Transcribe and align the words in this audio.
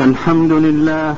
الحمد 0.00 0.52
لله. 0.52 1.16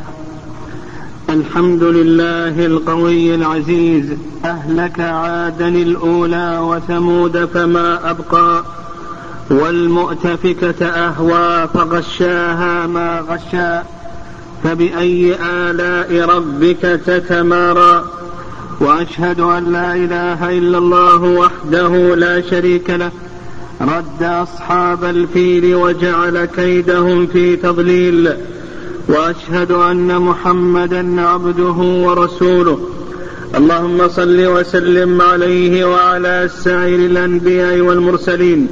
الحمد 1.30 1.82
لله 1.82 2.67
القوي 2.67 3.34
العزيز. 3.34 4.04
أهلك 4.45 5.00
عادا 5.00 5.68
الأولى 5.68 6.58
وثمود 6.58 7.44
فما 7.44 8.10
أبقى. 8.10 8.64
والمؤتفكة 9.50 10.86
أهوى 10.86 11.68
فغشاها 11.74 12.86
ما 12.86 13.20
غشا 13.20 13.84
فبأي 14.65 15.37
آلاء 15.40 16.37
ربك 16.37 17.01
تتمارى. 17.07 18.05
وأشهد 18.81 19.41
أن 19.41 19.73
لا 19.73 19.95
إله 19.95 20.59
إلا 20.59 20.79
الله 20.79 21.23
وحده 21.23 22.15
لا 22.15 22.41
شريك 22.41 22.91
له. 22.91 23.11
رد 23.81 24.23
أصحاب 24.23 25.05
الفيل 25.05 25.75
وجعل 25.75 26.45
كيدهم 26.45 27.27
في 27.27 27.57
تضليل. 27.57 28.33
وأشهد 29.09 29.73
أن 29.73 30.19
محمدا 30.19 31.20
عبده 31.20 32.06
ورسوله. 32.06 32.78
اللهم 33.56 34.09
صل 34.09 34.47
وسلم 34.47 35.23
عليه 35.23 35.84
وعلى 35.84 36.48
سائر 36.64 36.98
الأنبياء 36.98 37.78
والمرسلين. 37.80 38.69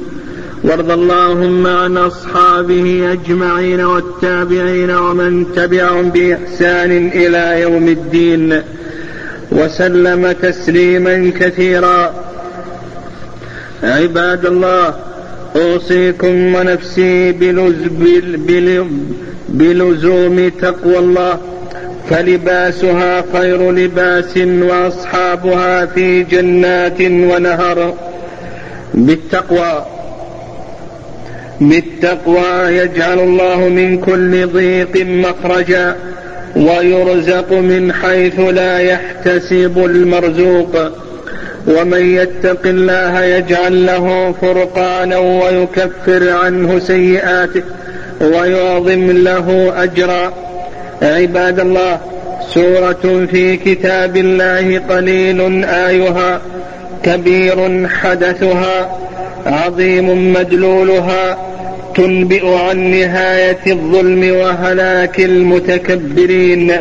وارض 0.63 0.91
اللهم 0.91 1.67
عن 1.67 1.97
أصحابه 1.97 3.11
أجمعين 3.11 3.81
والتابعين 3.81 4.91
ومن 4.91 5.45
تبعهم 5.55 6.09
بإحسان 6.09 7.11
إلى 7.13 7.61
يوم 7.61 7.87
الدين. 7.87 8.61
وسلم 9.51 10.31
تسليما 10.31 11.31
كثيرا. 11.39 12.13
عباد 13.83 14.45
الله 14.45 15.04
أوصيكم 15.55 16.55
ونفسي 16.55 17.31
بلز 17.31 17.87
بل 17.91 18.85
بلزوم 19.49 20.51
تقوى 20.61 20.97
الله. 20.97 21.37
فلباسها 22.09 23.23
خير 23.33 23.71
لباس 23.71 24.37
وأصحابها 24.37 25.85
في 25.85 26.23
جنات 26.23 27.01
ونهر. 27.01 27.93
بالتقوى. 28.93 29.85
بالتقوى 31.61 32.77
يجعل 32.77 33.19
الله 33.19 33.69
من 33.69 33.97
كل 33.97 34.47
ضيق 34.47 35.05
مخرجا 35.05 35.95
ويرزق 36.55 37.53
من 37.53 37.93
حيث 37.93 38.39
لا 38.39 38.79
يحتسب 38.79 39.85
المرزوق. 39.85 40.75
ومن 41.67 42.15
يتق 42.15 42.61
الله 42.65 43.23
يجعل 43.23 43.85
له 43.85 44.35
فرقانا 44.41 45.17
ويكفر 45.17 46.29
عنه 46.29 46.79
سيئاته 46.79 47.63
ويعظم 48.21 49.11
له 49.11 49.73
أجرا. 49.83 50.33
عباد 51.01 51.59
الله 51.59 51.99
سورة 52.53 53.27
في 53.31 53.57
كتاب 53.57 54.17
الله 54.17 54.81
قليل 54.89 55.65
آيها 55.65 56.41
كبير 57.03 57.87
حدثها 57.87 58.97
عظيم 59.45 60.33
مدلولها 60.33 61.37
تنبئ 61.95 62.47
عن 62.47 62.77
نهاية 62.77 63.59
الظلم 63.67 64.35
وهلاك 64.35 65.19
المتكبرين. 65.19 66.71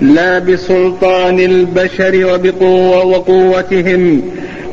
لا 0.00 0.38
بسلطان 0.38 1.38
البشر 1.38 2.34
وبقوة 2.34 3.04
وقوتهم 3.04 4.22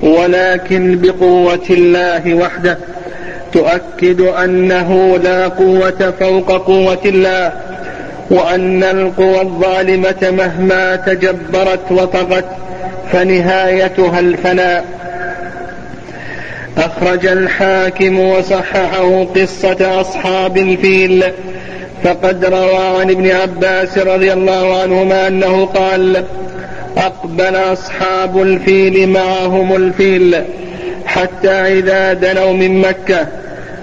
ولكن 0.03 0.99
بقوة 1.01 1.65
الله 1.69 2.33
وحده. 2.33 2.77
تؤكد 3.53 4.21
أنه 4.21 5.19
لا 5.23 5.47
قوة 5.47 6.13
فوق 6.19 6.51
قوة 6.51 7.01
الله 7.05 7.53
وأن 8.29 8.83
القوى 8.83 9.41
الظالمة 9.41 10.31
مهما 10.37 10.95
تجبرت 10.95 11.91
وطغت 11.91 12.45
فنهايتها 13.11 14.19
الفناء. 14.19 14.85
أخرج 16.77 17.27
الحاكم 17.27 18.19
وصححه 18.19 19.23
قصة 19.23 20.01
أصحاب 20.01 20.57
الفيل 20.57 21.23
فقد 22.03 22.45
روى 22.45 22.99
عن 22.99 23.09
ابن 23.09 23.31
عباس 23.31 23.97
رضي 23.97 24.33
الله 24.33 24.81
عنهما 24.81 25.27
أنه 25.27 25.65
قال 25.65 26.23
أقبل 26.97 27.55
أصحاب 27.55 28.41
الفيل 28.41 29.09
معهم 29.09 29.75
الفيل 29.75 30.43
حتى 31.05 31.51
إذا 31.51 32.13
دنوا 32.13 32.53
من 32.53 32.81
مكة 32.81 33.27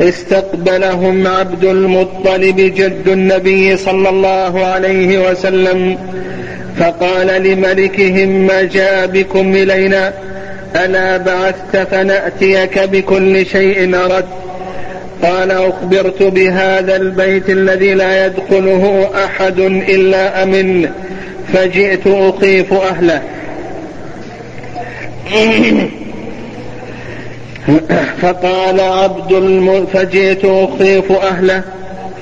استقبلهم 0.00 1.26
عبد 1.26 1.64
المطلب 1.64 2.56
جد 2.56 3.08
النبي 3.08 3.76
صلى 3.76 4.08
الله 4.08 4.64
عليه 4.64 5.30
وسلم 5.30 5.98
فقال 6.78 7.26
لملكهم 7.42 8.28
ما 8.28 8.62
جاء 8.62 9.06
بكم 9.06 9.54
إلينا؟ 9.54 10.12
ألا 10.76 11.16
بعثت 11.16 11.76
فنأتيك 11.90 12.78
بكل 12.78 13.46
شيء 13.46 13.96
أردت؟ 13.96 14.24
قال 15.22 15.50
أخبرت 15.50 16.22
بهذا 16.22 16.96
البيت 16.96 17.50
الذي 17.50 17.94
لا 17.94 18.26
يدخله 18.26 19.10
أحد 19.24 19.60
إلا 19.60 20.42
أمن 20.42 20.88
فجئت 21.52 22.06
أخيف 22.06 22.72
أهله. 22.72 23.22
فقال 28.22 28.80
عبد 28.80 29.32
الم... 29.32 29.86
فجئت 29.92 30.44
أخيف 30.44 31.12
أهله. 31.12 31.62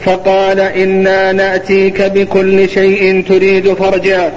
فقال 0.05 0.61
إنا 0.61 1.33
نأتيك 1.33 2.03
بكل 2.03 2.69
شيء 2.69 3.25
تريد 3.29 3.73
فرجا 3.73 4.33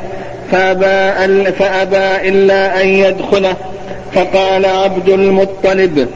فأبى, 0.52 1.52
فأبى 1.52 2.30
إلا 2.30 2.82
أن 2.82 2.88
يدخله. 2.88 3.56
فقال 4.14 4.66
عبد 4.66 5.10
المطلب 5.10 6.08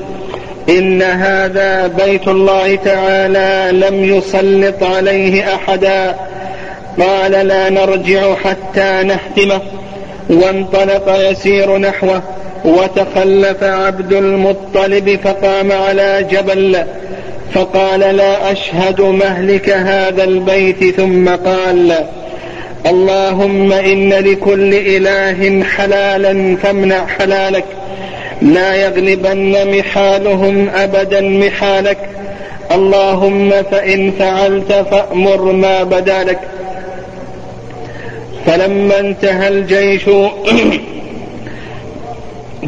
إن 0.69 1.01
هذا 1.01 1.88
بيت 1.88 2.28
الله 2.28 2.75
تعالى 2.75 3.78
لم 3.88 4.03
يسلط 4.03 4.84
عليه 4.84 5.56
أحدا. 5.56 6.16
قال 7.00 7.31
لا 7.31 7.69
نرجع 7.69 8.35
حتى 8.35 9.03
نهتمه 9.03 9.62
وانطلق 10.29 11.29
يسير 11.31 11.78
نحوه. 11.78 12.22
وتخلف 12.66 13.63
عبد 13.63 14.13
المطلب 14.13 15.19
فقام 15.24 15.72
على 15.72 16.28
جبل. 16.31 16.84
فقال 17.53 18.00
لا 18.00 18.51
أشهد 18.51 19.01
مهلك 19.01 19.69
هذا 19.69 20.24
البيت. 20.24 20.95
ثم 20.95 21.30
قال 21.30 22.06
اللهم 22.85 23.74
إن 23.74 24.13
لكل 24.13 24.74
إله 24.74 25.63
حلالا 25.63 26.57
فامنع 26.63 27.07
حلالك. 27.07 27.66
لا 28.44 28.76
يغلبن 28.76 29.78
محالهم 29.78 30.70
أبدا 30.70 31.22
محالك 31.22 31.98
اللهم 32.72 33.50
فإن 33.72 34.12
فعلت 34.20 34.86
فأمر 34.92 35.42
ما 35.42 35.84
بدا 35.84 36.24
لك 36.24 36.40
فلما 38.46 39.00
انتهى 39.00 39.48
الجيش 39.48 40.04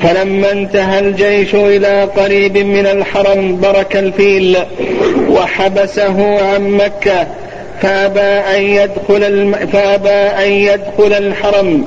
فلما 0.01 0.51
انتهى 0.51 0.99
الجيش 0.99 1.55
إلى 1.55 2.03
قريب 2.03 2.57
من 2.57 2.85
الحرم 2.85 3.59
برك 3.61 3.95
الفيل 3.95 4.57
وحبسه 5.29 6.41
عن 6.41 6.69
مكة 6.69 7.27
فأبى 7.81 8.19
أن 8.21 8.61
يدخل. 8.61 9.53
فأبى 9.73 10.09
أن 10.09 10.51
يدخل 10.51 11.13
الحرم 11.13 11.85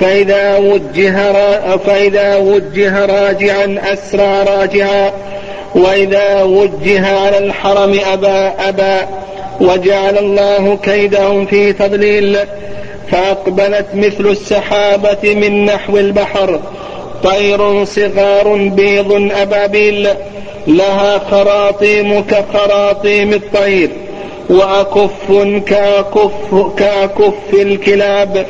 فإذا 0.00 0.56
وجه. 0.56 1.36
فإذا 1.76 2.36
وجه 2.36 3.06
راجعا 3.06 3.78
أسرع 3.92 4.42
راجعا. 4.42 5.12
وإذا 5.74 6.42
وجه 6.42 7.16
على 7.16 7.38
الحرم 7.38 8.00
أبى 8.12 8.52
أبى. 8.68 9.06
وجعل 9.60 10.18
الله 10.18 10.76
كيدهم 10.76 11.46
في 11.46 11.72
تضليل. 11.72 12.38
فأقبلت 13.10 13.86
مثل 13.94 14.26
السحابة 14.26 15.34
من 15.34 15.64
نحو 15.64 15.98
البحر. 15.98 16.60
طير 17.24 17.84
صغار 17.84 18.54
بيض 18.56 19.30
أبابيل. 19.32 20.08
لها 20.66 21.18
خراطيم 21.18 22.20
كخراطيم 22.20 23.32
الطير. 23.32 23.90
وأكف 24.50 25.32
كأكف, 25.66 26.54
كأكف 26.76 27.54
الكلاب. 27.54 28.46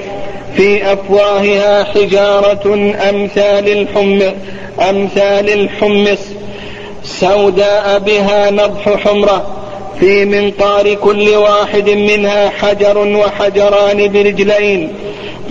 في 0.57 0.93
أفواهها 0.93 1.85
حجارة 1.85 2.95
أمثال 3.11 3.69
الحم 3.69 4.23
أمثال 4.91 5.51
الحمص. 5.51 6.19
سوداء 7.05 7.99
بها 7.99 8.51
نضح 8.51 8.89
حمرة. 9.05 9.47
في 10.01 10.25
منقار 10.25 10.95
كل 10.95 11.29
واحد 11.29 11.91
منها 11.91 12.49
حجر 12.49 12.99
وحجران 12.99 14.13
برجلين. 14.13 14.93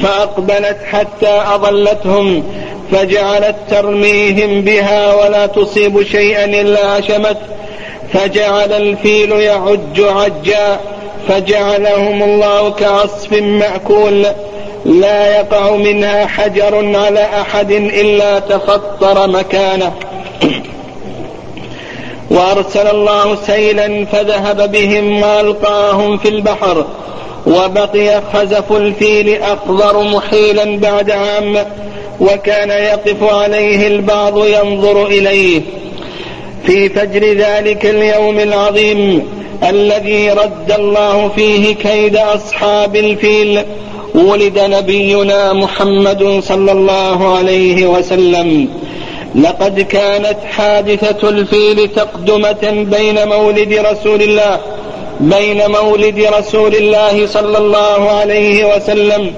فأقبلت 0.04 0.78
حتى 0.92 1.42
أضلتهم 1.54 2.44
فجعلت 2.92 3.56
ترميهم 3.70 4.62
بها 4.62 5.16
ولا 5.16 5.46
تصيب 5.46 6.04
شيئا 6.04 6.46
إلا 6.46 6.86
عشمت 6.86 7.38
فجعل 8.14 8.74
الفيل 8.74 9.32
يعج 9.32 10.02
عجا 10.02 10.80
فجعلهم 11.28 12.24
الله 12.24 12.72
كعصف 12.72 13.34
مأكول. 13.34 14.26
لا 14.88 15.40
يقع 15.40 15.76
منها 15.76 16.26
حجر 16.26 16.98
على 16.98 17.20
أحد 17.42 17.72
إلا 17.72 18.40
تفطر 18.40 19.28
مكانه. 19.28 19.94
وأرسل 22.32 22.88
الله 22.88 23.36
سيلا 23.36 24.06
فذهب 24.06 24.72
بهم 24.72 25.22
وألقاهم 25.22 26.18
في 26.18 26.30
البحر 26.30 26.86
وبقي 27.48 28.22
خزف 28.34 28.72
الفيل 28.72 29.42
أخضر 29.42 30.04
محيلا 30.04 30.80
بعد 30.80 31.12
عام 31.12 31.58
وكان 32.20 32.70
يقف 32.70 33.34
عليه 33.34 33.88
البعض 33.88 34.46
ينظر 34.46 35.06
إليه. 35.06 35.62
في 36.66 36.90
فجر 36.90 37.34
ذلك 37.34 37.86
اليوم 37.86 38.40
العظيم 38.40 39.28
الذي 39.64 40.30
رد 40.30 40.72
الله 40.72 41.32
فيه 41.36 41.76
كيد 41.76 42.18
أصحاب 42.18 42.96
الفيل 42.96 43.64
ولد 44.16 44.60
نبينا 44.60 45.54
محمد 45.54 46.40
صلى 46.44 46.72
الله 46.72 47.38
عليه 47.38 47.86
وسلم. 47.86 48.70
لقد 49.36 49.80
كانت 49.80 50.38
حادثة 50.52 51.30
الفيل 51.30 51.88
تقدمة 51.88 52.86
بين 52.92 53.28
مولد 53.28 53.74
رسول 53.74 54.22
الله 54.22 54.60
بين 55.20 55.72
مولد 55.72 56.28
رسول 56.40 56.76
الله 56.76 57.28
صلى 57.28 57.58
الله 57.58 58.10
عليه 58.10 58.76
وسلم 58.76 59.34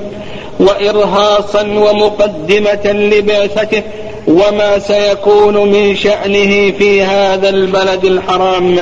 وإرهاصا 0.60 1.62
ومقدمة 1.62 2.86
لبعثته 2.86 3.84
وما 4.28 4.80
سيكون 4.80 5.58
من 5.72 5.96
شأنه 5.96 6.72
في 6.72 7.04
هذا 7.04 7.50
البلد 7.50 8.06
الحرام. 8.06 8.78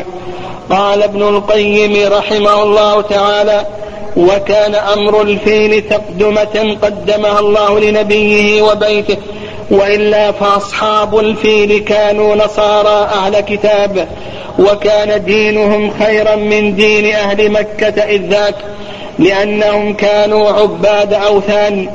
قال 0.70 1.04
ابن 1.04 1.22
القيم 1.22 2.14
رحمه 2.14 2.64
الله 2.64 3.02
تعالى 3.02 3.66
وكان 4.18 4.76
أمر 4.76 5.22
الفيل 5.22 5.82
تقدمة 5.82 6.78
قدمها 6.82 7.40
الله 7.40 7.80
لنبيه 7.80 8.62
وبيته 8.62 9.18
وإلا 9.72 10.32
فأصحاب 10.32 11.20
الفيل 11.20 11.80
كانوا 11.80 12.36
نصارى 12.36 13.10
أهل 13.14 13.40
كتاب 13.40 14.08
وكان 14.60 15.24
دينهم 15.24 15.92
خيرا 16.00 16.36
من 16.36 16.76
دين 16.76 17.16
أهل 17.16 17.52
مكة 17.52 18.04
إذ 18.04 18.22
ذاك 18.22 18.56
لأنهم 19.20 19.94
كانوا 19.94 20.50
عباد 20.50 21.14
أوثان 21.14 21.90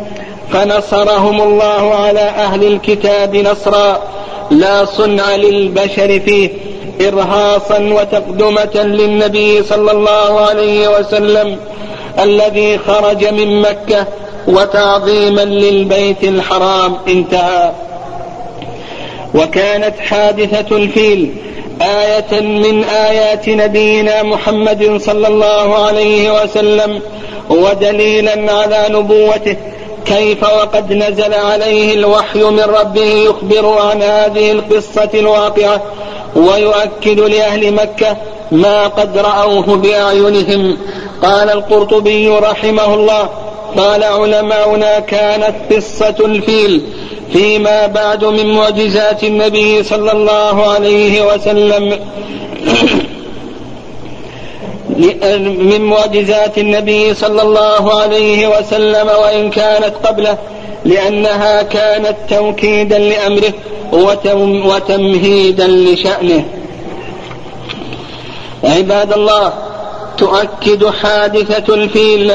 فنصرهم 0.53 1.41
الله 1.43 1.95
على 1.95 2.21
أهل 2.21 2.65
الكتاب 2.65 3.37
نصرا 3.37 4.03
لا 4.51 4.85
صنع 4.85 5.37
للبشر 5.37 6.21
فيه 6.21 6.51
إرهاصا 7.01 7.79
وتقدمة 7.79 8.83
للنبي 8.83 9.63
صلى 9.63 9.93
الله 9.93 10.41
عليه 10.41 10.99
وسلم. 10.99 11.57
الذي 12.19 12.79
خرج 12.79 13.25
من 13.26 13.61
مكة 13.61 14.06
وتعظيما 14.49 15.44
للبيت 15.44 16.25
الحرام 16.25 16.97
انتهى. 17.09 17.73
وكانت 19.35 19.99
حادثة 20.00 20.76
الفيل 20.76 21.35
آية 21.82 22.41
من 22.41 22.85
آيات 22.85 23.49
نبينا 23.49 24.23
محمد 24.23 25.00
صلى 25.00 25.29
الله 25.29 25.87
عليه 25.87 26.43
وسلم 26.43 27.00
ودليلا 27.50 28.53
على 28.53 28.87
نبوته 28.91 29.56
كيف 30.06 30.43
وقد 30.43 30.93
نزل 30.93 31.35
عليه 31.35 31.94
الوحي 31.94 32.43
من 32.43 32.61
ربه 32.61 33.05
يخبر 33.05 33.79
عن 33.79 34.03
هذه 34.03 34.53
القصة 34.53 35.11
الواقعة 35.15 35.82
ويؤكد 36.37 37.20
لأهل 37.20 37.75
مكة 37.75 38.17
ما 38.53 38.87
قد 38.87 39.19
رأوه 39.19 39.76
بأعينهم. 39.76 40.76
قال 41.23 41.51
القرطبي 41.51 42.29
رحمه 42.29 42.95
الله 42.95 43.29
قال 43.77 44.05
علماؤنا 44.05 44.99
كانت 45.01 45.55
قصة 45.73 46.17
الفيل 46.21 46.83
فيما 47.33 47.87
بعد 47.87 48.25
من 48.25 48.55
معجزات 48.55 49.25
النبي 49.25 49.83
صلى 49.83 50.13
الله 50.13 50.73
عليه 50.73 51.35
وسلم 51.35 51.99
من 55.71 55.81
معجزات 55.81 56.59
النبي 56.59 57.15
صلى 57.15 57.43
الله 57.43 58.01
عليه 58.01 58.59
وسلم 58.59 59.09
وإن 59.09 59.51
كانت 59.51 59.95
قبله 60.05 60.39
لأنها 60.85 61.63
كانت 61.63 62.17
توكيدا 62.31 62.99
لأمره 62.99 63.53
وتمهيدا 64.67 65.67
لشأنه. 65.67 66.45
عباد 68.65 69.13
الله 69.13 69.53
تؤكد 70.19 70.87
حادثة 70.87 71.75
الفيل 71.75 72.31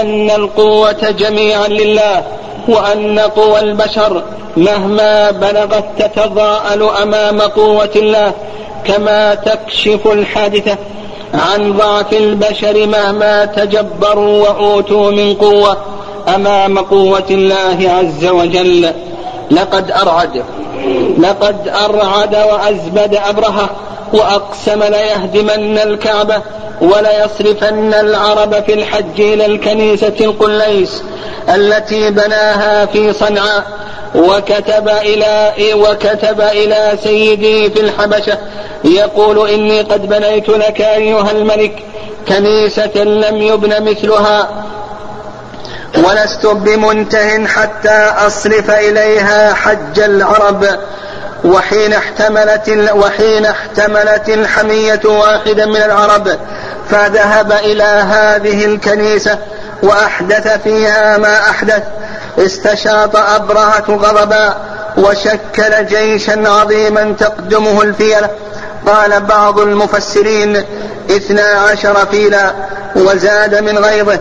أن 0.00 0.30
القوة 0.30 1.10
جميعا 1.10 1.68
لله 1.68 2.22
وأن 2.68 3.18
قوى 3.18 3.60
البشر 3.60 4.22
مهما 4.56 5.30
بلغت 5.30 5.84
تتضاءل 5.98 6.82
أمام 7.02 7.40
قوة 7.40 7.90
الله 7.96 8.32
كما 8.84 9.34
تكشف 9.34 10.06
الحادثة 10.06 10.76
عن 11.34 11.72
ضعف 11.72 12.12
البشر 12.12 12.86
مهما 12.86 13.44
تجبروا 13.44 14.42
وأوتوا 14.42 15.10
من 15.10 15.34
قوة 15.34 15.76
أمام 16.34 16.78
قوة 16.78 17.26
الله 17.30 17.90
عز 17.90 18.26
وجل. 18.26 18.92
لقد 19.50 19.90
أرعد 19.90 20.42
لقد 21.18 21.68
أرعد 21.68 22.36
وأزبد 22.36 23.14
أبرهة 23.14 23.70
وأقسم 24.12 24.82
ليهدمن 24.82 25.78
الكعبة 25.78 26.42
وليصرفن 26.80 27.94
العرب 27.94 28.64
في 28.64 28.74
الحج 28.74 29.20
إلى 29.20 29.46
الكنيسة 29.46 30.14
القليس 30.20 31.02
التي 31.48 32.10
بناها 32.10 32.86
في 32.86 33.12
صنعاء 33.12 33.64
وكتب 34.14 34.88
إلى 34.88 35.52
وكتب 35.74 36.40
إلى 36.40 36.98
سيدي 37.02 37.70
في 37.70 37.80
الحبشة 37.80 38.38
يقول 38.84 39.50
إني 39.50 39.80
قد 39.80 40.08
بنيت 40.08 40.48
لك 40.48 40.80
أيها 40.80 41.30
الملك 41.30 41.82
كنيسة 42.28 43.04
لم 43.04 43.42
يبن 43.42 43.90
مثلها. 43.90 44.48
ولست 45.96 46.46
بمنته 46.46 47.46
حتى 47.46 48.12
أصرف 48.26 48.70
إليها 48.70 49.54
حج 49.54 50.00
العرب. 50.00 50.66
وحين 51.44 51.92
احتملت 51.92 52.90
وحين 52.94 53.46
احتملت 53.46 54.28
الحمية 54.28 55.00
واحدا 55.04 55.66
من 55.66 55.76
العرب 55.76 56.28
فذهب 56.90 57.52
إلى 57.52 57.82
هذه 57.82 58.64
الكنيسة 58.64 59.38
وأحدث 59.82 60.62
فيها 60.62 61.18
ما 61.18 61.50
أحدث. 61.50 61.82
استشاط 62.38 63.16
أبرهة 63.16 63.84
غضبا 63.88 64.56
وشكل 64.96 65.86
جيشا 65.86 66.48
عظيما 66.48 67.14
تقدمه 67.20 67.82
الفيلة. 67.82 68.30
قال 68.86 69.20
بعض 69.20 69.60
المفسرين 69.60 70.64
اثنا 71.10 71.42
عشر 71.42 72.06
فيلا 72.06 72.52
وزاد 72.96 73.54
من 73.54 73.78
غيظه 73.78 74.18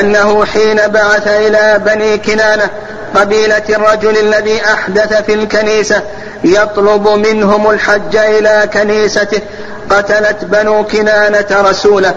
أنه 0.00 0.44
حين 0.44 0.76
بعث 0.76 1.28
إلى 1.28 1.80
بني 1.86 2.18
كنانة 2.18 2.70
قبيلة 3.14 3.62
الرجل 3.68 4.18
الذي 4.18 4.64
أحدث 4.64 5.22
في 5.22 5.34
الكنيسة 5.34 6.02
يطلب 6.44 7.08
منهم 7.08 7.70
الحج 7.70 8.16
إلى 8.16 8.68
كنيسته 8.72 9.40
قتلت 9.90 10.44
بنو 10.44 10.84
كنانة 10.84 11.46
رسوله. 11.50 12.14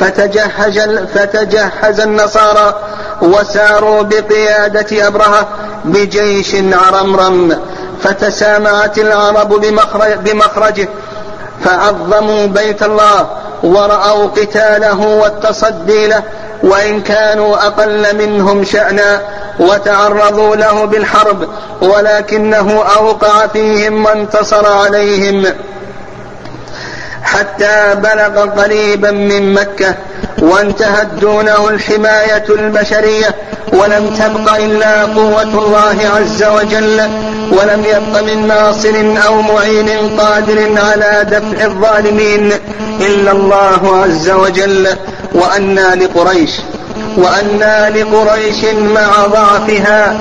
فتجهز, 0.00 0.78
فتجهز 1.14 2.00
النصارى 2.00 2.80
وساروا 3.22 4.02
بقيادة 4.02 5.06
أبرهة 5.06 5.48
بجيش 5.84 6.56
عرمرم. 6.72 7.58
فتسامعت 8.02 8.98
العرب 8.98 9.48
بمخرجه. 10.24 10.88
فعظموا 11.64 12.46
بيت 12.46 12.82
الله 12.82 13.28
ورأوا 13.62 14.26
قتاله 14.26 15.00
والتصدي 15.00 16.06
له. 16.06 16.22
وإن 16.62 17.00
كانوا 17.00 17.56
أقل 17.66 18.16
منهم 18.16 18.64
شأنا 18.64 19.22
وتعرضوا 19.60 20.56
له 20.56 20.84
بالحرب 20.84 21.48
ولكنه 21.82 22.84
أوقع 22.96 23.46
فيهم 23.46 24.04
وانتصر 24.04 24.72
عليهم. 24.72 25.46
حتى 27.22 27.94
بلغ 27.94 28.62
قريبا 28.62 29.10
من 29.10 29.52
مكة 29.54 29.94
وانتهت 30.38 31.06
دونه 31.06 31.68
الحماية 31.68 32.44
البشرية. 32.48 33.34
ولم 33.72 34.14
تبق 34.18 34.54
إلا 34.54 35.04
قوة 35.04 35.42
الله 35.42 35.96
عز 36.16 36.42
وجل 36.44 37.00
ولم 37.50 37.84
يبق 37.84 38.22
من 38.22 38.46
ناصر 38.46 38.94
أو 39.26 39.42
معين 39.42 39.88
قادر 40.18 40.58
على 40.76 41.26
دفع 41.30 41.64
الظالمين 41.64 42.52
إلا 43.00 43.32
الله 43.32 44.02
عز 44.02 44.30
وجل. 44.30 44.88
وأنى 45.34 46.04
لقريش 46.04 46.50
وأنى 47.16 48.00
لقريش 48.00 48.64
مع 48.94 49.26
ضعفها 49.26 50.16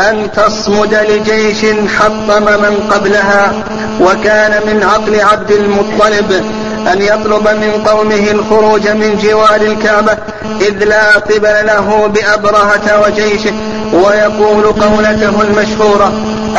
أن 0.00 0.28
تصمد 0.36 0.94
لجيش 0.94 1.66
حطم 1.98 2.44
من 2.44 2.88
قبلها 2.90 3.52
وكان 4.00 4.60
من 4.66 4.82
عقل 4.82 5.20
عبد 5.20 5.50
المطلب 5.50 6.44
أن 6.92 7.02
يطلب 7.02 7.48
من 7.48 7.84
قومه 7.86 8.30
الخروج 8.30 8.88
من 8.88 9.18
جوار 9.22 9.60
الكعبة 9.60 10.16
إذ 10.60 10.84
لا 10.84 11.10
قبل 11.18 11.66
له 11.66 12.06
بأبرهة 12.06 13.02
وجيشه 13.06 13.52
ويقول 13.92 14.64
قولته 14.64 15.42
المشهورة 15.42 16.12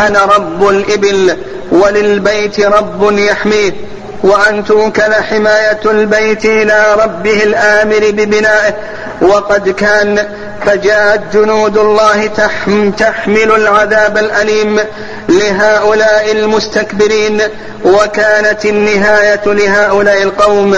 أنا 0.07 0.25
رب 0.25 0.67
الإبل 0.69 1.37
وللبيت 1.71 2.59
رب 2.59 3.17
يحميه 3.17 3.71
وأن 4.23 4.65
توكل 4.65 5.13
حماية 5.13 5.79
البيت 5.85 6.45
إلى 6.45 6.95
ربه 7.03 7.43
الآمر 7.43 7.99
ببنائه 8.11 8.73
وقد 9.21 9.69
كان 9.69 10.27
فجاءت 10.65 11.21
جنود 11.33 11.77
الله 11.77 12.27
تحمل 12.97 13.51
العذاب 13.51 14.17
الأليم 14.17 14.79
لهؤلاء 15.29 16.31
المستكبرين 16.31 17.41
وكانت 17.85 18.65
النهاية 18.65 19.41
لهؤلاء 19.45 20.23
القوم. 20.23 20.77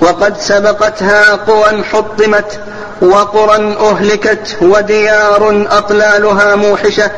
وقد 0.00 0.40
سبقتها 0.40 1.34
قوى 1.34 1.84
حطمت 1.92 2.60
وقرى 3.02 3.76
أهلكت 3.80 4.56
وديار 4.60 5.66
أطلالها 5.70 6.54
موحشة 6.54 7.10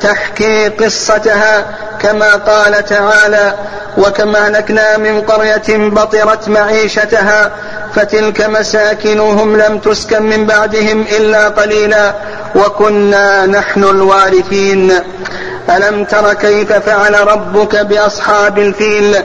تحكي 0.00 0.68
قصتها 0.68 1.66
كما 2.00 2.34
قال 2.34 2.84
تعالى 2.84 3.54
وكما 3.98 4.46
أهلكنا 4.46 4.96
من 4.96 5.20
قرية 5.20 5.88
بطرت 5.88 6.48
معيشتها 6.48 7.50
فتلك 7.94 8.40
مساكنهم 8.40 9.56
لم 9.56 9.78
تسكن 9.78 10.22
من 10.22 10.46
بعدهم 10.46 11.04
إلا 11.18 11.48
قليلا. 11.48 12.14
وكنا 12.54 13.46
نحن 13.46 13.84
الوارثين. 13.84 14.92
ألم 15.70 16.04
تر 16.04 16.34
كيف 16.34 16.72
فعل 16.72 17.26
ربك 17.28 17.76
بأصحاب 17.76 18.58
الفيل؟ 18.58 19.16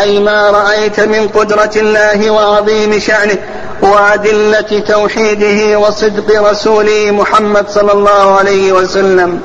أي 0.00 0.20
ما 0.20 0.50
رأيت 0.50 1.00
من 1.00 1.28
قدرة 1.28 1.70
الله 1.76 2.30
وعظيم 2.30 2.98
شأنه 2.98 3.38
وأدلة 3.82 4.82
توحيده 4.88 5.78
وصدق 5.78 6.50
رسوله 6.50 7.10
محمد 7.10 7.68
صلى 7.68 7.92
الله 7.92 8.38
عليه 8.38 8.72
وسلم. 8.72 9.40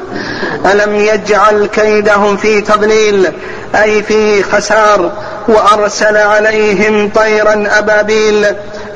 ألم 0.74 0.96
يجعل 0.96 1.66
كيدهم 1.66 2.38
في 2.38 2.62
تضليل؟ 2.62 3.32
أي 3.76 4.04
في 4.04 4.44
خسار؟ 4.44 5.12
وأرسل 5.50 6.18
عليهم 6.18 7.10
طيرا 7.10 7.68
أبابيل 7.78 8.46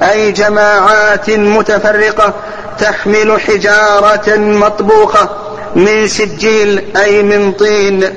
أي 0.02 0.32
جماعات 0.32 1.30
متفرقة 1.30 2.34
تحمل 2.80 3.42
حجارة 3.42 4.38
مطبوخة 4.38 5.30
من 5.76 6.08
سجيل 6.08 6.84
أي 6.98 7.24
من 7.24 7.52
طين. 7.52 8.14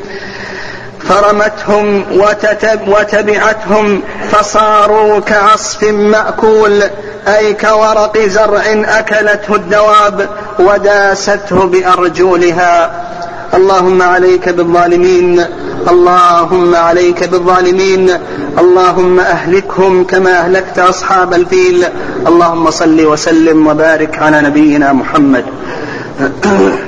فرمتهم 1.08 2.04
وتبعتهم 2.88 4.02
فصاروا 4.30 5.20
كعصف 5.20 5.82
مأكول 5.82 6.82
أي 7.28 7.54
كورق 7.54 8.18
زرع 8.18 8.62
أكلته 8.88 9.54
الدواب 9.54 10.28
وداسته 10.58 11.66
بأرجلها 11.66 13.05
اللهم 13.54 14.02
عليك 14.02 14.48
بالظالمين. 14.48 15.44
اللهم 15.88 16.74
عليك 16.74 17.24
بالظالمين. 17.24 18.10
اللهم 18.58 19.20
أهلكهم 19.20 20.04
كما 20.04 20.30
أهلكت 20.30 20.78
أصحاب 20.78 21.34
الفيل. 21.34 21.84
اللهم 22.26 22.70
صل 22.70 23.06
وسلم 23.06 23.66
وبارك 23.66 24.18
على 24.18 24.40
نبينا 24.40 24.92
محمد. 24.92 25.44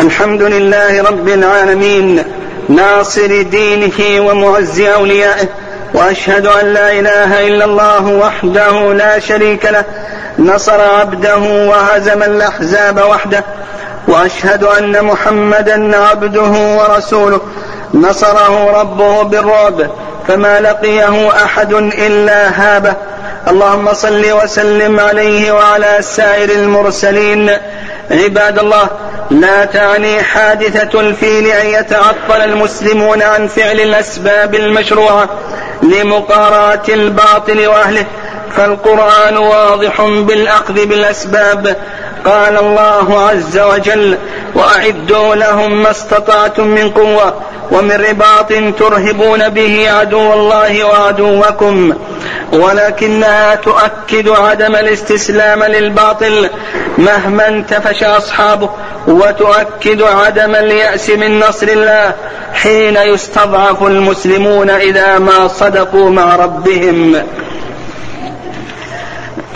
الحمد 0.00 0.42
لله 0.42 1.02
رب 1.02 1.28
العالمين. 1.28 2.22
ناصر 2.68 3.42
دينه 3.42 4.26
ومعز 4.26 4.80
أوليائه. 4.80 5.48
وأشهد 5.94 6.46
أن 6.46 6.66
لا 6.66 6.92
إله 6.98 7.48
إلا 7.48 7.64
الله 7.64 8.06
وحده 8.06 8.92
لا 8.92 9.18
شريك 9.18 9.64
له. 9.64 9.84
نصر 10.38 10.80
عبده 10.80 11.38
وهزم 11.38 12.22
الأحزاب 12.22 13.00
وحده 13.10 13.44
وأشهد 14.08 14.64
أن 14.64 15.04
محمدا 15.04 15.96
عبده 15.96 16.50
ورسوله. 16.50 17.40
نصره 17.94 18.80
ربه 18.80 19.22
بالرعب 19.22 19.90
فما 20.28 20.60
لقيه 20.60 21.44
أحد 21.44 21.72
إلا 21.72 22.48
هابه. 22.48 22.94
اللهم 23.48 23.92
صل 23.92 24.32
وسلم 24.32 25.00
عليه 25.00 25.52
وعلى 25.52 25.98
سائر 26.00 26.50
المرسلين. 26.50 27.50
عباد 28.10 28.58
الله 28.58 28.88
لا 29.30 29.64
تعني 29.64 30.22
حادثة 30.22 31.00
الفيل 31.00 31.46
أن 31.46 31.66
يتعطل 31.66 32.40
المسلمون 32.44 33.22
عن 33.22 33.46
فعل 33.46 33.80
الأسباب 33.80 34.54
المشروعة 34.54 35.28
لمقاراة 35.82 36.82
الباطل 36.88 37.66
وأهله. 37.66 38.04
فالقرآن 38.56 39.36
واضح 39.36 40.02
بالأخذ 40.02 40.86
بالأسباب. 40.86 41.76
قال 42.24 42.58
الله 42.58 43.28
عز 43.28 43.58
وجل 43.58 44.18
وأعدوا 44.54 45.34
لهم 45.34 45.82
ما 45.82 45.90
استطعتم 45.90 46.66
من 46.66 46.90
قوة 46.90 47.34
ومن 47.70 47.92
رباط 47.92 48.78
ترهبون 48.78 49.48
به 49.48 49.90
عدو 49.90 50.32
الله 50.32 50.84
وعدوكم. 50.84 51.92
ولكنها 52.52 53.54
تؤكد 53.54 54.28
عدم 54.28 54.76
الاستسلام 54.76 55.64
للباطل 55.64 56.50
مهما 56.98 57.48
انتفش 57.48 58.02
أصحابه 58.02 58.70
وتؤكد 59.06 60.02
عدم 60.02 60.54
اليأس 60.54 61.10
من 61.10 61.40
نصر 61.40 61.68
الله 61.68 62.14
حين 62.54 62.96
يستضعف 62.96 63.82
المسلمون 63.82 64.70
إذا 64.70 65.18
ما 65.18 65.48
صدقوا 65.48 66.10
مع 66.10 66.36
ربهم. 66.36 67.22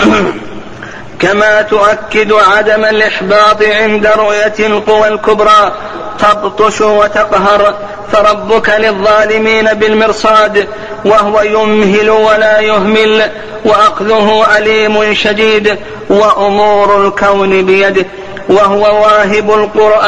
كما 1.20 1.62
تؤكد 1.62 2.32
عدم 2.32 2.84
الإحباط 2.84 3.62
عند 3.62 4.06
رؤية 4.06 4.54
القوى 4.58 5.08
الكبرى 5.08 5.73
تبطش 6.18 6.80
وتقهر 6.80 7.75
فربك 8.12 8.68
للظالمين 8.68 9.64
بالمرصاد 9.64 10.68
وهو 11.04 11.42
يمهل 11.42 12.11
ولا 12.11 12.61
يهمل 12.61 13.30
وأخذه 13.64 14.46
أليم 14.58 15.14
شديد 15.14 15.76
وأمور 16.11 17.06
الكون 17.06 17.66
بيده. 17.66 18.06
وهو 18.48 19.02
واهب 19.02 19.50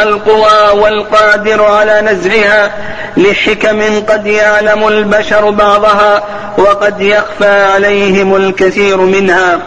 القوى 0.02 0.80
والقادر 0.80 1.64
على 1.64 2.00
نزعها 2.00 2.70
لحكم 3.16 4.00
قد 4.08 4.26
يعلم 4.26 4.88
البشر 4.88 5.50
بعضها 5.50 6.24
وقد 6.58 7.00
يخفى 7.00 7.64
عليهم 7.74 8.36
الكثير 8.36 8.96
منها. 8.96 9.58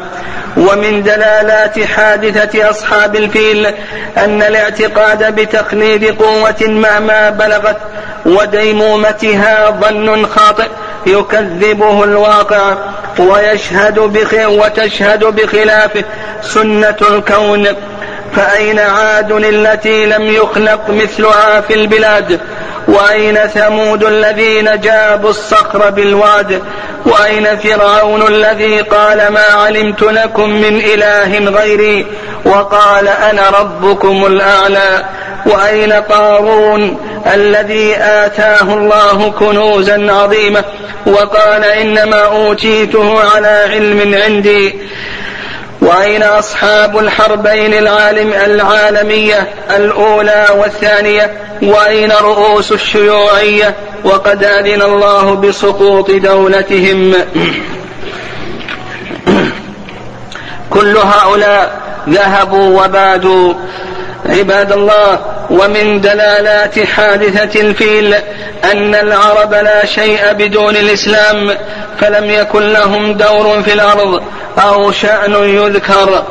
ومن 0.57 1.03
دلالات 1.03 1.79
حادثة 1.79 2.69
أصحاب 2.69 3.15
الفيل 3.15 3.65
أن 4.17 4.41
الاعتقاد 4.41 5.35
بتقليد 5.35 6.21
قوة 6.21 6.61
مهما 6.61 7.29
بلغت 7.29 7.77
وديمومتها 8.25 9.69
ظن 9.69 10.25
خاطئ 10.25 10.67
يكذبه 11.05 12.03
الواقع 12.03 12.75
ويشهد 13.19 13.99
بخ 13.99 14.33
وتشهد 14.33 15.23
بخلافه 15.23 16.03
سنة 16.41 16.97
الكون. 17.11 17.67
فأين 18.35 18.79
عاد 18.79 19.31
التي 19.31 20.05
لم 20.05 20.25
يخلق 20.25 20.89
مثلها 20.89 21.61
في 21.61 21.73
البلاد؟ 21.73 22.39
وأين 22.87 23.35
ثمود 23.35 24.03
الذين 24.03 24.79
جابوا 24.79 25.29
الصخر 25.29 25.89
بالواد؟ 25.89 26.61
وأين 27.05 27.57
فرعون 27.57 28.27
الذي 28.27 28.81
قال 28.81 29.27
ما 29.27 29.45
علمت 29.53 30.03
لكم 30.03 30.49
من 30.49 30.79
إله 30.79 31.59
غيري؟ 31.59 32.05
وقال 32.45 33.07
أنا 33.07 33.49
ربكم 33.59 34.25
الأعلى. 34.25 35.05
وأين 35.45 35.93
قارون 35.93 36.99
الذي 37.33 37.95
آتاه 37.95 38.73
الله 38.73 39.31
كنوزا 39.39 40.11
عظيمة؟ 40.11 40.63
وقال 41.05 41.63
إنما 41.63 42.25
أوتيته 42.25 43.19
على 43.35 43.67
علم 43.71 44.15
عندي. 44.23 44.75
وأين 45.81 46.23
أصحاب 46.23 46.97
الحربين 46.97 47.73
العالم 47.73 48.33
العالمية؟ 48.33 49.49
الأولى 49.75 50.47
والثانية. 50.57 51.31
وأين 51.61 52.11
رؤوس 52.11 52.71
الشيوعية؟ 52.71 53.75
وقد 54.03 54.43
أذن 54.43 54.81
الله 54.81 55.35
بسقوط 55.35 56.11
دولتهم. 56.11 57.13
كل 60.69 60.97
هؤلاء 60.97 61.81
ذهبوا 62.09 62.83
وبادوا. 62.83 63.53
عباد 64.29 64.71
الله 64.71 65.19
ومن 65.49 66.01
دلالات 66.01 66.79
حادثة 66.79 67.61
الفيل 67.61 68.13
أن 68.71 68.95
العرب 68.95 69.53
لا 69.53 69.85
شيء 69.85 70.33
بدون 70.33 70.75
الإسلام 70.75 71.57
فلم 71.99 72.29
يكن 72.29 72.73
لهم 72.73 73.13
دور 73.13 73.63
في 73.63 73.73
الأرض 73.73 74.23
أو 74.57 74.91
شأن 74.91 75.33
يذكر. 75.33 76.23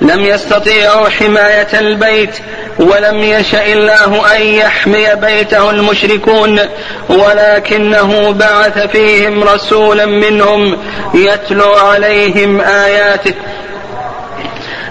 لم 0.00 0.20
يستطيعوا 0.20 1.08
حماية 1.08 1.68
البيت 1.74 2.30
ولم 2.78 3.18
يشأ 3.18 3.72
الله 3.72 4.36
أن 4.36 4.42
يحمي 4.42 5.14
بيته 5.14 5.70
المشركون 5.70 6.60
ولكنه 7.08 8.32
بعث 8.32 8.78
فيهم 8.78 9.44
رسولا 9.44 10.06
منهم 10.06 10.78
يتلو 11.14 11.72
عليهم 11.72 12.60
آياته. 12.60 13.34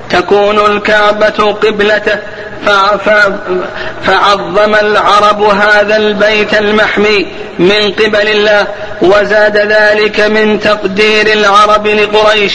تكون 0.10 0.60
الكعبة 0.60 1.54
قبلته 1.64 2.20
فعظم 4.04 4.76
العرب 4.76 5.42
هذا 5.42 5.98
البيت 5.98 6.54
المحمي 6.54 7.28
من 7.60 7.92
قبل 7.92 8.28
الله 8.28 8.68
وزاد 9.02 9.58
ذلك 9.58 10.20
من 10.20 10.60
تقدير 10.60 11.34
العرب 11.34 11.88
لقريش 11.88 12.54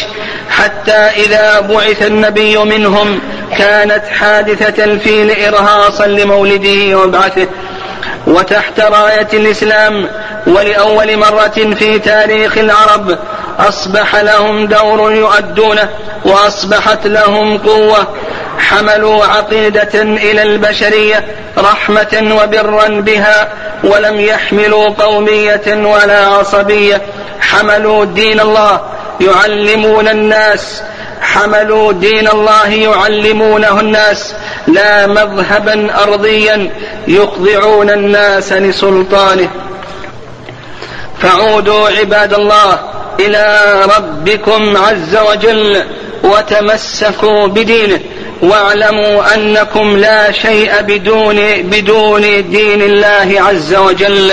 حتى 0.51 0.93
إذا 0.93 1.61
بعث 1.61 2.03
النبي 2.03 2.57
منهم 2.59 3.21
كانت 3.59 4.03
حادثة 4.07 4.85
الفيل 4.85 5.31
إرهاصا 5.47 6.07
لمولده 6.07 6.99
وبعثه. 6.99 7.47
وتحت 8.27 8.81
راية 8.81 9.29
الإسلام 9.33 10.09
ولأول 10.47 11.17
مرة 11.17 11.75
في 11.79 11.99
تاريخ 11.99 12.59
العرب 12.59 13.19
أصبح 13.59 14.17
لهم 14.17 14.67
دور 14.67 15.13
يؤدونه 15.13 15.89
وأصبحت 16.25 17.07
لهم 17.07 17.59
قوة. 17.59 18.07
حملوا 18.59 19.25
عقيدة 19.25 20.03
إلى 20.03 20.43
البشرية 20.43 21.25
رحمة 21.59 22.41
وبرا 22.43 22.89
بها 22.89 23.49
ولم 23.85 24.21
يحملوا 24.21 24.89
قومية 24.89 25.63
ولا 25.67 26.27
عصبية. 26.27 27.03
حملوا 27.41 28.05
دين 28.05 28.41
الله 28.41 28.81
يعلمون 29.21 30.09
الناس. 30.09 30.83
حملوا 31.23 31.93
دين 31.93 32.29
الله 32.29 32.69
يعلمونه 32.69 33.81
الناس. 33.81 34.35
لا 34.67 35.07
مذهبا 35.07 36.03
أرضيا 36.03 36.71
يخضعون 37.09 37.91
الناس 37.91 38.53
لسلطانه. 38.53 39.49
فعودوا 41.21 41.89
عباد 41.89 42.35
الله 42.35 42.79
إلى 43.21 43.73
ربكم 43.97 44.77
عز 44.77 45.17
وجل 45.17 45.83
وتمسكوا 46.25 47.47
بدينه. 47.47 48.01
واعلموا 48.43 49.35
أنكم 49.35 49.97
لا 49.97 50.33
شيء 50.33 50.81
بدون 50.81 51.37
بدون 51.63 52.21
دين 52.51 52.83
الله 52.83 53.43
عز 53.49 53.75
وجل. 53.75 54.33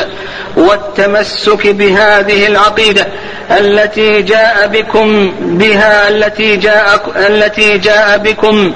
والتمسك 0.58 1.67
بهذه 1.67 2.48
العقيدة 2.48 3.08
التي 3.51 4.22
جاء 4.22 4.67
بكم 4.67 5.32
بها 5.39 6.10
التي 6.10 6.56
جاء 6.56 7.12
التي 7.15 7.77
جاء 7.77 8.17
بكم 8.17 8.74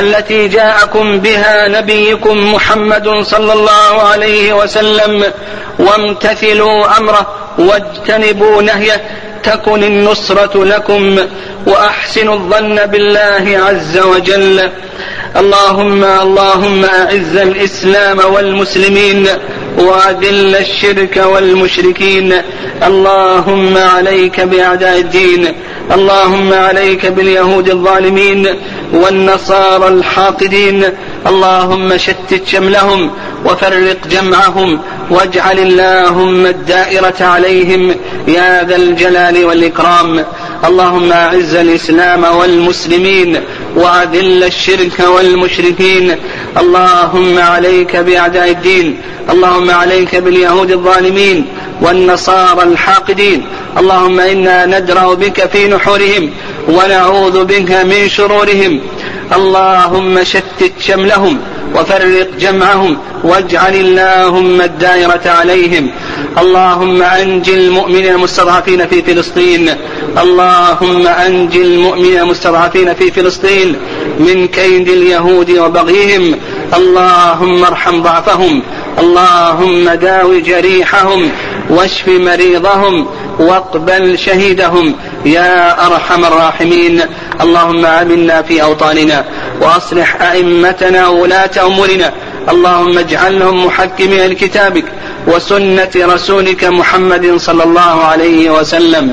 التي 0.00 0.48
جاءكم 0.48 1.18
بها 1.18 1.68
نبيكم 1.68 2.54
محمد 2.54 3.08
صلى 3.22 3.52
الله 3.52 4.02
عليه 4.02 4.52
وسلم. 4.52 5.24
وامتثلوا 5.78 6.96
أمره 6.98 7.45
واجتنبوا 7.58 8.62
نهيه 8.62 9.02
تكن 9.42 9.84
النصرة 9.84 10.64
لكم 10.64 11.18
وأحسنوا 11.66 12.34
الظن 12.34 12.86
بالله 12.86 13.60
عز 13.66 13.98
وجل. 13.98 14.70
اللهم 15.36 16.04
اللهم 16.04 16.84
أعز 16.84 17.36
الإسلام 17.36 18.18
والمسلمين 18.34 19.26
وأذل 19.78 20.56
الشرك 20.56 21.24
والمشركين. 21.26 22.34
اللهم 22.86 23.78
عليك 23.78 24.40
بأعداء 24.40 24.98
الدين 24.98 25.54
اللهم 25.94 26.52
عليك 26.52 27.06
باليهود 27.06 27.68
الظالمين 27.70 28.48
والنصارى 28.92 29.88
الحاقدين. 29.88 30.84
اللهم 31.26 31.96
شتت 31.96 32.42
شملهم 32.46 33.10
وفرق 33.46 33.96
جمعهم 34.10 34.80
واجعل 35.10 35.58
اللهم 35.58 36.46
الدائرة 36.46 37.14
عليهم 37.20 37.94
يا 38.28 38.64
ذا 38.64 38.76
الجلال 38.76 39.44
والإكرام. 39.44 40.24
اللهم 40.64 41.12
أعز 41.12 41.54
الإسلام 41.54 42.24
والمسلمين 42.24 43.40
وأذل 43.76 44.44
الشرك 44.44 44.98
والمشركين. 45.00 46.16
اللهم 46.56 47.38
عليك 47.38 47.96
بأعداء 47.96 48.50
الدين 48.50 49.00
اللهم 49.30 49.70
عليك 49.70 50.16
باليهود 50.16 50.70
الظالمين 50.70 51.46
والنصارى 51.82 52.62
الحاقدين. 52.62 53.46
اللهم 53.78 54.20
إنا 54.20 54.66
ندرأ 54.66 55.14
بك 55.14 55.50
في 55.52 55.68
نحورهم 55.68 56.30
ونعوذ 56.68 57.44
بك 57.44 57.70
من 57.70 58.08
شرورهم. 58.08 58.80
اللهم 59.34 60.24
شتت 60.24 60.72
شملهم 60.80 61.38
وفرق 61.74 62.28
جمعهم 62.40 62.98
واجعل 63.24 63.74
اللهم 63.74 64.60
الدائرة 64.60 65.20
عليهم. 65.26 65.90
اللهم 66.38 67.02
أنج 67.02 67.50
المؤمنين 67.50 68.14
المستضعفين 68.14 68.86
في 68.86 69.02
فلسطين. 69.02 69.68
اللهم 70.22 71.06
أنج 71.06 71.56
المؤمنين 71.56 72.20
المستضعفين 72.20 72.94
في 72.94 73.10
فلسطين 73.10 73.76
من 74.18 74.46
كيد 74.46 74.88
اليهود 74.88 75.50
وبغيهم. 75.50 76.34
اللهم 76.76 77.64
ارحم 77.64 78.02
ضعفهم. 78.02 78.62
اللهم 78.98 79.88
داوي 79.88 80.40
جريحهم. 80.40 81.30
واشف 81.70 82.08
مريضهم. 82.08 83.06
واقبل 83.38 84.18
شهيدهم. 84.18 84.94
يا 85.26 85.86
أرحم 85.86 86.24
الراحمين. 86.24 87.00
اللهم 87.40 87.86
آمنا 87.86 88.42
في 88.42 88.62
أوطاننا 88.62 89.24
وأصلح 89.60 90.22
أئمتنا 90.22 91.08
وولاة 91.08 91.50
أمورنا. 91.62 92.12
اللهم 92.48 92.98
اجعلهم 92.98 93.66
محكمين 93.66 94.30
لكتابك 94.30 94.84
وسنة 95.26 95.90
رسولك 95.96 96.64
محمد 96.64 97.36
صلى 97.36 97.64
الله 97.64 98.04
عليه 98.04 98.50
وسلم. 98.50 99.12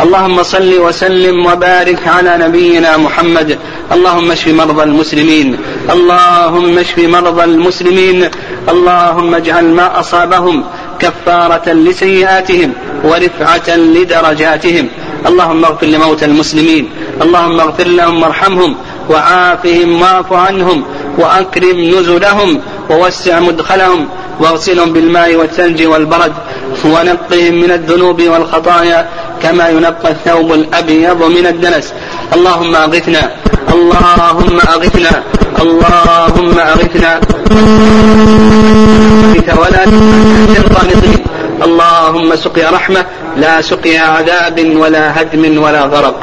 اللهم 0.00 0.42
صل 0.42 0.78
وسلم 0.78 1.46
وبارك 1.46 2.08
على 2.08 2.36
نبينا 2.38 2.96
محمد. 2.96 3.58
اللهم 3.92 4.30
اشف 4.30 4.48
مرضى 4.48 4.82
المسلمين. 4.82 5.58
اللهم 5.90 6.78
اشف 6.78 6.98
مرضى 6.98 7.44
المسلمين. 7.44 8.30
اللهم 8.68 9.34
اجعل 9.34 9.64
ما 9.64 10.00
أصابهم 10.00 10.64
كفارة 10.98 11.72
لسيئاتهم 11.72 12.72
ورفعة 13.04 13.76
لدرجاتهم. 13.76 14.88
اللهم 15.26 15.64
اغفر 15.64 15.86
لموتى 15.86 16.24
المسلمين. 16.24 16.90
اللهم 17.22 17.60
اغفر 17.60 17.86
لهم 17.86 18.22
وارحمهم 18.22 18.76
وعافهم 19.10 20.02
واعف 20.02 20.32
عنهم 20.32 20.84
وأكرم 21.18 21.78
نزلهم 21.80 22.60
ووسع 22.90 23.40
مدخلهم 23.40 24.08
واغسلهم 24.40 24.92
بالماء 24.92 25.34
والثلج 25.34 25.86
والبرد 25.86 26.32
ونقهم 26.84 27.54
من 27.62 27.70
الذنوب 27.70 28.22
والخطايا 28.22 29.08
كما 29.42 29.68
ينقى 29.68 30.10
الثوب 30.10 30.52
الأبيض 30.52 31.22
من 31.22 31.46
الدنس. 31.46 31.92
اللهم 32.36 32.74
أغثنا 32.76 33.30
اللهم 33.74 34.56
أغثنا 34.74 35.14
اللهم 35.62 36.58
أغثنا. 36.58 37.20
ولا 39.60 39.84
القانطين 39.84 41.20
اللهم 41.62 42.36
سقيا 42.36 42.70
رحمة 42.70 43.06
لا 43.36 43.60
سقيا 43.60 44.00
عذاب 44.00 44.76
ولا 44.76 45.20
هدم 45.20 45.62
ولا 45.62 45.82
غرق. 45.82 46.16